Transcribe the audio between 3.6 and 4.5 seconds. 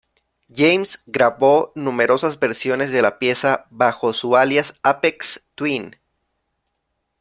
bajo su